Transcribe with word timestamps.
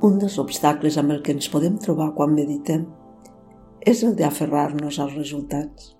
Un 0.00 0.14
dels 0.16 0.38
obstacles 0.40 0.94
amb 0.96 1.12
el 1.12 1.18
que 1.20 1.34
ens 1.36 1.50
podem 1.52 1.74
trobar 1.84 2.06
quan 2.16 2.30
meditem 2.32 2.86
és 3.90 3.98
el 4.06 4.14
d'aferrar-nos 4.16 4.96
als 5.02 5.16
resultats. 5.16 5.90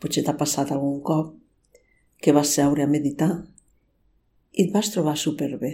Potser 0.00 0.22
t'ha 0.24 0.32
passat 0.40 0.70
algun 0.72 1.02
cop 1.04 1.34
que 2.24 2.32
vas 2.32 2.54
seure 2.56 2.80
a 2.84 2.88
meditar 2.88 3.28
i 4.54 4.64
et 4.64 4.70
vas 4.72 4.88
trobar 4.94 5.18
superbé. 5.20 5.72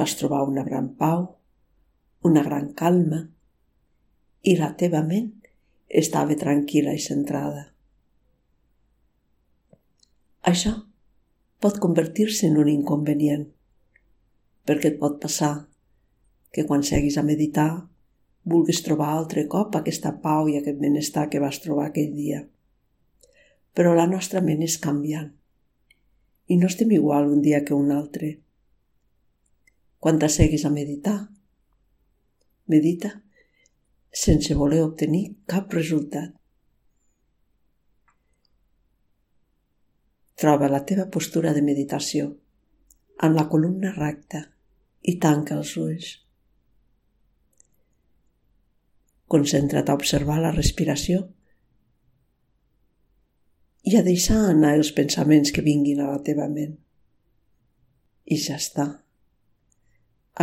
Vas 0.00 0.12
trobar 0.20 0.42
una 0.48 0.64
gran 0.66 0.90
pau, 0.98 1.22
una 2.20 2.42
gran 2.44 2.66
calma 2.76 3.22
i 4.44 4.54
la 4.58 4.68
teva 4.82 5.00
ment 5.06 5.30
estava 6.02 6.36
tranquil·la 6.42 6.92
i 6.92 7.00
centrada. 7.06 7.62
Això 10.52 10.74
pot 11.64 11.80
convertir-se 11.80 12.52
en 12.52 12.60
un 12.60 12.68
inconvenient, 12.68 13.48
perquè 14.66 14.92
et 14.92 15.00
pot 15.00 15.18
passar 15.22 15.54
que 16.50 16.66
quan 16.66 16.82
seguis 16.86 17.16
a 17.18 17.26
meditar 17.26 17.70
vulguis 18.50 18.82
trobar 18.82 19.10
altre 19.12 19.46
cop 19.48 19.76
aquesta 19.76 20.12
pau 20.22 20.48
i 20.48 20.56
aquest 20.58 20.80
benestar 20.80 21.28
que 21.30 21.42
vas 21.42 21.60
trobar 21.62 21.90
aquell 21.90 22.14
dia. 22.16 22.44
Però 23.74 23.94
la 23.94 24.08
nostra 24.10 24.42
ment 24.42 24.64
és 24.66 24.78
canviant 24.82 25.30
i 26.50 26.56
no 26.58 26.66
estem 26.66 26.90
igual 26.96 27.28
un 27.30 27.42
dia 27.42 27.62
que 27.64 27.76
un 27.76 27.92
altre. 27.94 28.40
Quan 30.02 30.18
t'asseguis 30.18 30.64
a 30.66 30.72
meditar, 30.74 31.18
medita 32.66 33.12
sense 34.10 34.56
voler 34.58 34.82
obtenir 34.82 35.36
cap 35.46 35.70
resultat. 35.76 36.34
Troba 40.40 40.70
la 40.72 40.82
teva 40.88 41.06
postura 41.12 41.52
de 41.54 41.62
meditació 41.62 42.32
amb 43.26 43.36
la 43.36 43.46
columna 43.52 43.92
recta 43.96 44.40
i 45.12 45.16
tanca 45.20 45.58
els 45.60 45.74
ulls. 45.80 46.12
Concentra't 49.30 49.90
a 49.90 49.96
observar 49.98 50.38
la 50.42 50.54
respiració 50.54 51.26
i 53.90 53.96
a 53.96 54.02
deixar 54.06 54.38
anar 54.46 54.72
els 54.78 54.92
pensaments 54.96 55.52
que 55.56 55.64
vinguin 55.66 56.00
a 56.00 56.08
la 56.14 56.22
teva 56.24 56.48
ment. 56.52 56.74
I 58.24 58.40
ja 58.40 58.56
està. 58.60 58.88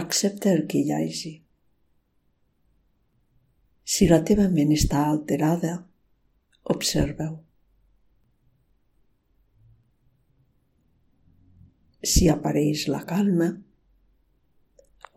Accepta 0.02 0.54
el 0.54 0.66
que 0.70 0.82
hi 0.84 0.94
hagi. 0.94 1.34
Si 3.88 4.08
la 4.10 4.22
teva 4.28 4.48
ment 4.54 4.74
està 4.76 5.06
alterada, 5.10 5.78
observa-ho. 6.76 7.38
Si 12.08 12.30
apareix 12.32 12.86
la 12.94 13.02
calma, 13.10 13.50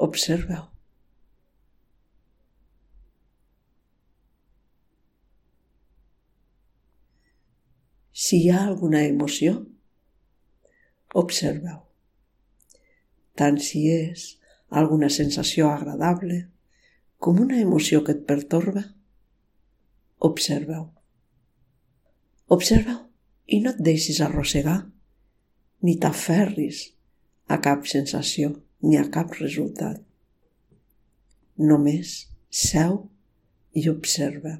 observa-ho. 0.07 0.67
Si 8.21 8.43
hi 8.43 8.51
ha 8.51 8.65
alguna 8.65 9.05
emoció, 9.09 9.55
observa-ho. 11.23 11.81
Tant 13.39 13.57
si 13.65 13.87
és 13.93 14.27
alguna 14.83 15.09
sensació 15.15 15.71
agradable 15.71 16.43
com 17.19 17.41
una 17.41 17.61
emoció 17.61 18.03
que 18.05 18.17
et 18.17 18.27
pertorba, 18.29 18.83
observa-ho. 20.31 20.89
Observa-ho 22.57 23.05
i 23.57 23.61
no 23.65 23.73
et 23.75 23.85
deixis 23.91 24.21
arrossegar 24.27 24.79
ni 25.83 25.97
t'aferris 26.01 26.83
a 27.49 27.59
cap 27.65 27.87
sensació 27.91 28.55
ni 28.85 28.99
a 29.01 29.07
cap 29.13 29.35
resultat. 29.41 30.01
Només 31.61 32.15
seu 32.49 32.97
i 33.77 33.87
observa. 33.93 34.59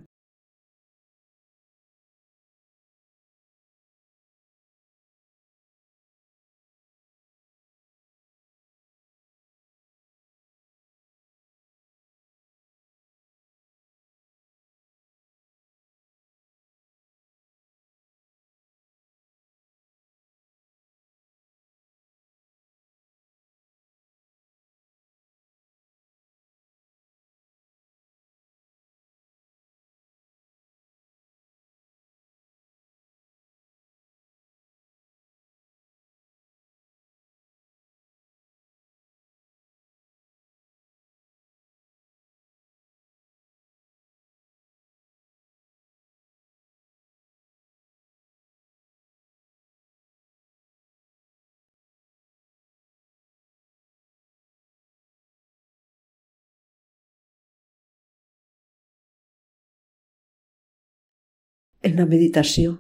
En 61.89 61.95
la 61.97 62.05
meditació 62.09 62.73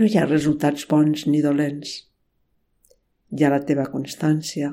no 0.00 0.06
hi 0.08 0.14
ha 0.16 0.22
resultats 0.28 0.86
bons 0.92 1.24
ni 1.28 1.42
dolents. 1.46 1.90
Hi 3.36 3.44
ha 3.44 3.50
la 3.52 3.58
teva 3.70 3.84
constància, 3.96 4.70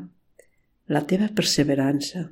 la 0.95 1.01
teva 1.09 1.27
perseverança. 1.39 2.23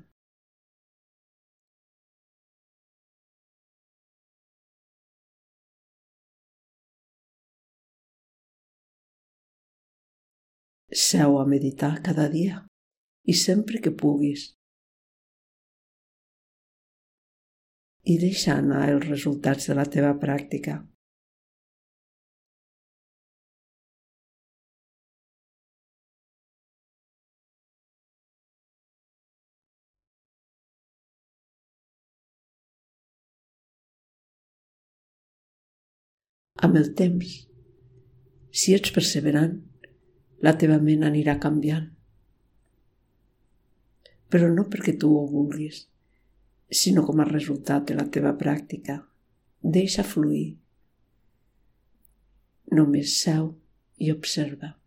Seu 11.03 11.37
a 11.41 11.45
meditar 11.57 11.93
cada 12.07 12.31
dia 12.31 12.63
i 13.27 13.35
sempre 13.43 13.83
que 13.83 13.91
puguis. 14.05 14.47
I 18.03 18.17
deixa 18.21 18.55
anar 18.57 18.87
els 18.93 19.05
resultats 19.07 19.67
de 19.69 19.75
la 19.77 19.85
teva 19.85 20.13
pràctica. 20.21 20.79
Amb 36.61 36.77
el 36.77 36.91
temps, 36.93 37.29
si 38.53 38.75
ets 38.75 38.91
perseverant, 38.93 39.55
la 40.45 40.53
teva 40.61 40.77
ment 40.81 41.05
anirà 41.07 41.39
canviant. 41.41 41.87
Però 44.31 44.49
no 44.53 44.67
perquè 44.69 44.93
tu 45.01 45.09
ho 45.17 45.23
vulguis, 45.31 45.81
sinó 46.71 47.05
com 47.05 47.19
a 47.19 47.27
resultat 47.27 47.89
de 47.89 47.97
la 47.99 48.07
teva 48.09 48.33
pràctica. 48.39 49.01
Deixa 49.61 50.03
fluir. 50.07 50.57
Només 52.71 53.17
seu 53.21 53.51
i 53.99 54.11
observa. 54.11 54.80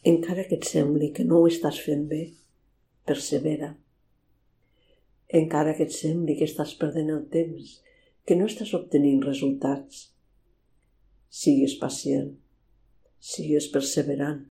Encara 0.00 0.46
que 0.48 0.56
et 0.56 0.64
sembli 0.64 1.10
que 1.12 1.26
no 1.28 1.42
ho 1.42 1.48
estàs 1.50 1.76
fent 1.84 2.06
bé, 2.08 2.22
persevera. 3.04 3.74
Encara 5.40 5.74
que 5.76 5.84
et 5.84 5.92
sembli 5.92 6.38
que 6.38 6.48
estàs 6.48 6.72
perdent 6.80 7.12
el 7.12 7.26
temps, 7.34 7.74
que 8.24 8.36
no 8.38 8.48
estàs 8.48 8.72
obtenint 8.78 9.20
resultats, 9.26 10.06
sigues 11.28 11.76
pacient, 11.82 12.32
sigues 13.20 13.68
perseverant. 13.74 14.49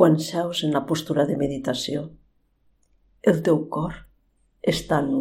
Quan 0.00 0.18
seus 0.18 0.62
en 0.64 0.70
la 0.72 0.86
postura 0.88 1.26
de 1.28 1.34
meditació. 1.36 2.06
El 3.30 3.42
teu 3.44 3.58
cor 3.68 3.98
està 4.72 5.02
nu. 5.04 5.18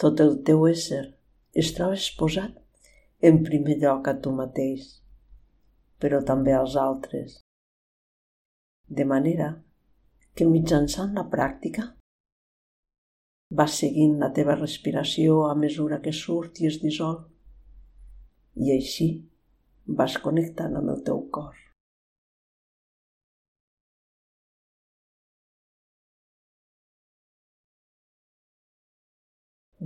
Tot 0.00 0.22
el 0.24 0.32
teu 0.48 0.64
ésser 0.70 1.02
es 1.62 1.74
troba 1.76 1.98
exposat 1.98 2.54
en 3.30 3.42
primer 3.44 3.76
lloc 3.82 4.08
a 4.08 4.14
tu 4.24 4.32
mateix, 4.38 4.86
però 6.00 6.22
també 6.30 6.54
als 6.56 6.78
altres. 6.84 7.34
De 8.88 9.04
manera 9.12 9.50
que 10.32 10.48
mitjançant 10.48 11.12
la 11.20 11.26
pràctica 11.36 11.84
vas 13.60 13.76
seguint 13.84 14.16
la 14.24 14.32
teva 14.40 14.56
respiració 14.56 15.42
a 15.50 15.52
mesura 15.66 16.00
que 16.00 16.16
surt 16.22 16.64
i 16.64 16.72
es 16.72 16.80
dissol 16.88 17.20
i 18.56 18.72
així 18.80 19.12
vas 20.00 20.16
connectant 20.24 20.80
amb 20.80 20.96
el 20.96 21.04
teu 21.12 21.26
cor. 21.28 21.52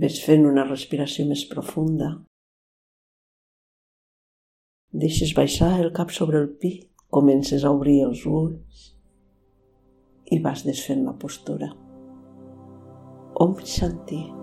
Ves 0.01 0.17
fent 0.25 0.47
una 0.49 0.65
respiració 0.65 1.27
més 1.29 1.43
profunda. 1.49 2.07
Deixes 5.03 5.35
baixar 5.37 5.75
el 5.83 5.91
cap 5.99 6.09
sobre 6.15 6.41
el 6.41 6.49
pit, 6.63 6.89
comences 7.13 7.63
a 7.63 7.75
obrir 7.75 7.99
els 8.07 8.25
ulls 8.25 8.89
i 10.31 10.39
vas 10.43 10.65
desfent 10.65 11.05
la 11.05 11.17
postura. 11.21 11.69
Om 13.45 13.57
Shanti. 13.61 14.40